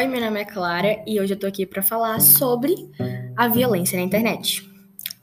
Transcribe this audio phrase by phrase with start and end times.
[0.00, 2.74] Oi, meu nome é Clara e hoje eu tô aqui para falar sobre
[3.36, 4.69] a violência na internet.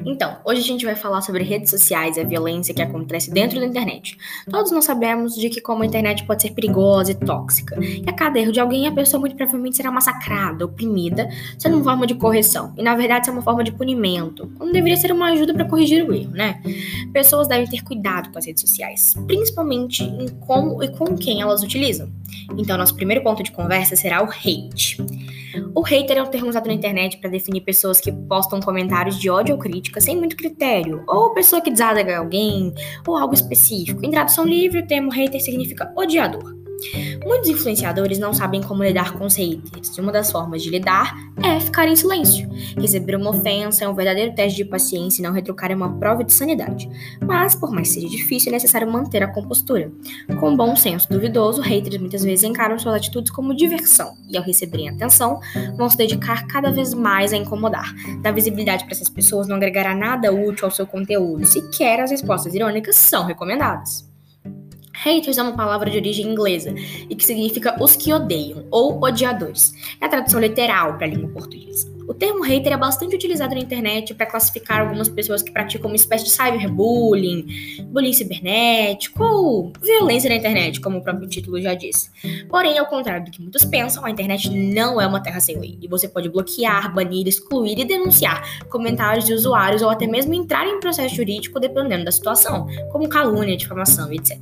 [0.05, 3.59] Então, hoje a gente vai falar sobre redes sociais e a violência que acontece dentro
[3.59, 4.17] da internet.
[4.49, 7.77] Todos nós sabemos de que como a internet pode ser perigosa e tóxica.
[7.83, 11.83] E a cada erro de alguém, a pessoa muito provavelmente será massacrada, oprimida, sendo uma
[11.83, 12.73] forma de correção.
[12.77, 15.65] E na verdade, isso é uma forma de punimento, quando deveria ser uma ajuda para
[15.65, 16.61] corrigir o erro, né?
[17.11, 21.63] Pessoas devem ter cuidado com as redes sociais, principalmente em como e com quem elas
[21.63, 22.09] utilizam.
[22.57, 24.97] Então, nosso primeiro ponto de conversa será o hate.
[25.75, 29.29] O hater é um termo usado na internet para definir pessoas que postam comentários de
[29.29, 32.73] ódio ou crítica sem muito critério, ou pessoa que desagrada alguém,
[33.07, 34.05] ou algo específico.
[34.05, 36.66] Em tradução livre, o termo hater significa odiador.
[37.25, 41.15] Muitos influenciadores não sabem como lidar com os haters, e uma das formas de lidar
[41.43, 42.47] é ficar em silêncio.
[42.77, 46.23] Receber uma ofensa é um verdadeiro teste de paciência e não retrucar é uma prova
[46.23, 46.89] de sanidade.
[47.21, 49.91] Mas, por mais seja difícil, é necessário manter a compostura.
[50.39, 54.89] Com bom senso duvidoso, haters muitas vezes encaram suas atitudes como diversão, e ao receberem
[54.89, 55.39] atenção,
[55.75, 57.93] vão se dedicar cada vez mais a incomodar.
[58.21, 62.53] Dar visibilidade para essas pessoas não agregará nada útil ao seu conteúdo, sequer as respostas
[62.53, 64.06] irônicas são recomendadas.
[65.07, 66.73] Haters é uma palavra de origem inglesa
[67.09, 69.73] e que significa os que odeiam ou odiadores.
[70.01, 71.96] É a tradução literal para a língua portuguesa.
[72.07, 75.95] O termo hater é bastante utilizado na internet para classificar algumas pessoas que praticam uma
[75.97, 82.09] espécie de cyberbullying, bullying cibernético ou violência na internet, como o próprio título já diz.
[82.49, 85.77] Porém, ao contrário do que muitos pensam, a internet não é uma terra sem lei
[85.81, 90.65] e você pode bloquear, banir, excluir e denunciar comentários de usuários ou até mesmo entrar
[90.65, 94.39] em processo jurídico dependendo da situação, como calúnia, difamação, etc.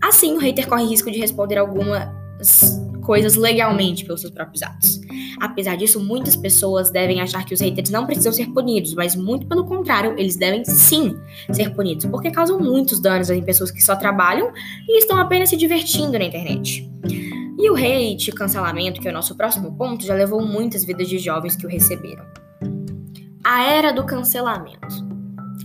[0.00, 4.99] Assim, o hater corre risco de responder algumas coisas legalmente pelos seus próprios atos.
[5.40, 9.46] Apesar disso, muitas pessoas devem achar que os haters não precisam ser punidos, mas muito
[9.46, 11.18] pelo contrário, eles devem sim
[11.50, 14.52] ser punidos, porque causam muitos danos em pessoas que só trabalham
[14.86, 16.86] e estão apenas se divertindo na internet.
[17.58, 21.18] E o hate, cancelamento, que é o nosso próximo ponto, já levou muitas vidas de
[21.18, 22.24] jovens que o receberam.
[23.42, 25.09] A era do cancelamento.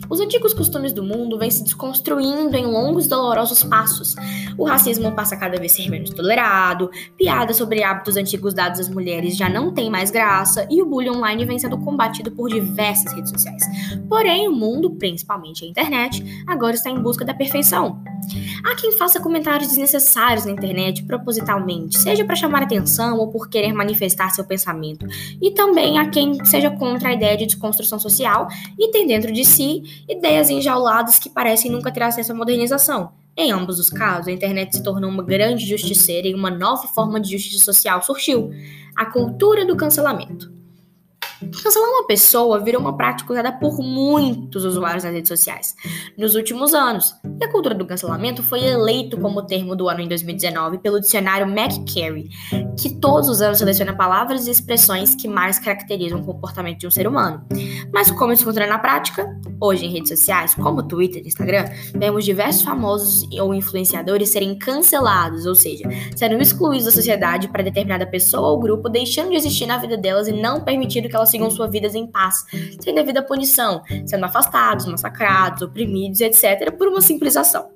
[0.09, 4.15] Os antigos costumes do mundo vêm se desconstruindo em longos e dolorosos passos.
[4.57, 8.89] O racismo passa a cada vez ser menos tolerado, piadas sobre hábitos antigos dados às
[8.89, 13.11] mulheres já não tem mais graça e o bullying online vem sendo combatido por diversas
[13.13, 13.63] redes sociais.
[14.07, 18.01] Porém, o mundo, principalmente a internet, agora está em busca da perfeição.
[18.65, 23.71] Há quem faça comentários desnecessários na internet propositalmente, seja para chamar atenção ou por querer
[23.71, 25.05] manifestar seu pensamento.
[25.39, 29.45] E também há quem seja contra a ideia de desconstrução social e tem dentro de
[29.45, 33.11] si ideias enjauladas que parecem nunca ter acesso à modernização.
[33.37, 37.19] Em ambos os casos, a internet se tornou uma grande justiceira e uma nova forma
[37.19, 38.49] de justiça social surgiu:
[38.95, 40.51] a cultura do cancelamento.
[41.63, 45.75] Cancelar uma pessoa virou uma prática usada por muitos usuários nas redes sociais
[46.17, 50.07] nos últimos anos, e a cultura do cancelamento foi eleito como termo do ano em
[50.07, 52.29] 2019 pelo dicionário McCary,
[52.79, 56.91] que todos os anos seleciona palavras e expressões que mais caracterizam o comportamento de um
[56.91, 57.45] ser humano.
[57.93, 59.25] Mas como isso funciona na prática?
[59.59, 65.45] Hoje, em redes sociais, como Twitter e Instagram, vemos diversos famosos ou influenciadores serem cancelados,
[65.45, 65.85] ou seja,
[66.15, 70.27] sendo excluídos da sociedade para determinada pessoa ou grupo, deixando de existir na vida delas
[70.27, 72.45] e não permitindo que elas sigam suas vidas em paz,
[72.79, 77.69] sem devida punição, sendo afastados, massacrados, oprimidos, etc., por uma simples ação.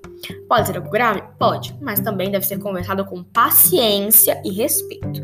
[0.47, 1.23] Pode ser algo grave?
[1.39, 5.23] Pode, mas também deve ser conversado com paciência e respeito.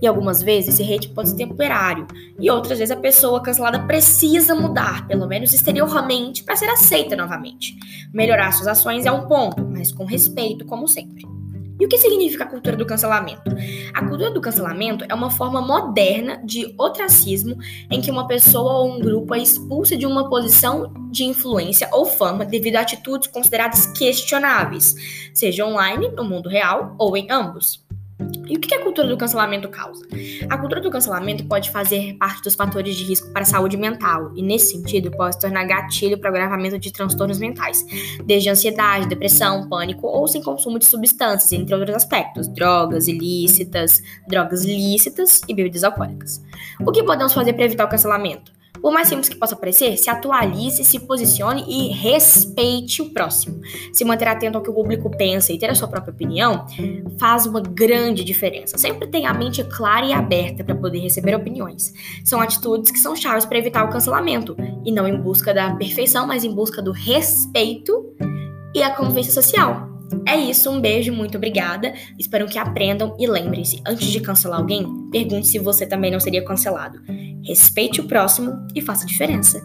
[0.00, 2.06] E algumas vezes esse hate pode ser temporário,
[2.38, 7.76] e outras vezes a pessoa cancelada precisa mudar, pelo menos exteriormente, para ser aceita novamente.
[8.12, 11.35] Melhorar suas ações é um ponto, mas com respeito, como sempre.
[11.78, 13.50] E o que significa a cultura do cancelamento?
[13.92, 17.56] A cultura do cancelamento é uma forma moderna de ostracismo
[17.90, 22.06] em que uma pessoa ou um grupo é expulsa de uma posição de influência ou
[22.06, 24.94] fama devido a atitudes consideradas questionáveis,
[25.34, 27.85] seja online, no mundo real ou em ambos.
[28.48, 30.06] E o que a cultura do cancelamento causa?
[30.48, 34.32] A cultura do cancelamento pode fazer parte dos fatores de risco para a saúde mental,
[34.34, 37.84] e nesse sentido pode se tornar gatilho para o agravamento de transtornos mentais,
[38.24, 44.64] desde ansiedade, depressão, pânico ou sem consumo de substâncias, entre outros aspectos, drogas ilícitas, drogas
[44.64, 46.42] lícitas e bebidas alcoólicas.
[46.80, 48.55] O que podemos fazer para evitar o cancelamento?
[48.86, 53.60] Por mais simples que possa parecer, se atualize, se posicione e respeite o próximo.
[53.92, 56.64] Se manter atento ao que o público pensa e ter a sua própria opinião
[57.18, 58.78] faz uma grande diferença.
[58.78, 61.92] Sempre tenha a mente clara e aberta para poder receber opiniões.
[62.24, 66.24] São atitudes que são chaves para evitar o cancelamento e não em busca da perfeição,
[66.24, 68.14] mas em busca do respeito
[68.72, 69.95] e a convivência social.
[70.26, 71.94] É isso, um beijo, muito obrigada.
[72.18, 76.44] Espero que aprendam e lembrem-se, antes de cancelar alguém, pergunte se você também não seria
[76.44, 77.00] cancelado.
[77.44, 79.60] Respeite o próximo e faça diferença.